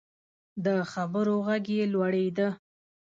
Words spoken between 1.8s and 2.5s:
لوړیده.